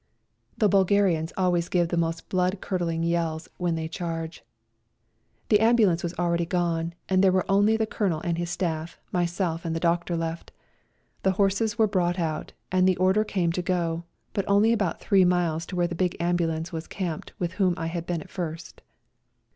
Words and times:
The 0.57 0.67
Bulgarians 0.67 1.31
always 1.37 1.69
give 1.69 1.89
the 1.89 1.95
most 1.95 2.27
blood 2.27 2.59
curdling 2.59 3.03
yells 3.03 3.47
when 3.57 3.75
they 3.75 3.87
charge. 3.87 4.39
A 4.39 4.41
RIDE 4.41 4.41
TO 4.41 5.57
KALABAC 5.57 5.67
67 5.67 5.67
The 5.67 5.69
ambulance 5.69 6.03
was 6.03 6.13
already 6.17 6.45
gone, 6.47 6.95
and 7.07 7.23
there 7.23 7.31
were 7.31 7.45
only 7.47 7.77
the 7.77 7.85
Colonel 7.85 8.19
and 8.21 8.39
his 8.39 8.49
staff, 8.49 8.97
myself 9.11 9.63
and 9.63 9.75
the 9.75 9.79
doctor 9.79 10.17
left. 10.17 10.51
The 11.21 11.33
horses 11.33 11.77
were 11.77 11.85
brought 11.85 12.17
out, 12.17 12.53
and 12.71 12.87
the 12.87 12.97
order 12.97 13.23
came 13.23 13.51
to 13.51 13.61
go, 13.61 14.03
but 14.33 14.45
only 14.49 14.73
about 14.73 14.99
three 14.99 15.23
miles 15.23 15.67
to 15.67 15.75
where 15.75 15.85
the 15.85 15.93
big 15.93 16.17
ambulance 16.19 16.71
was 16.71 16.87
camped 16.87 17.33
with 17.37 17.51
whom 17.61 17.75
I 17.77 17.85
had 17.85 18.07
been 18.07 18.21
at 18.21 18.29
first. 18.31 18.81